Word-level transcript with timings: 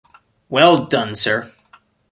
Well 0.49 0.85
done, 0.87 1.15
sir! 1.15 1.51